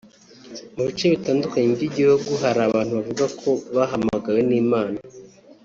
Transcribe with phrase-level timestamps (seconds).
[0.75, 4.99] Mu bice bitandukanye by’Igihugu hari abantu bavuga ko bahamagawe n’Imana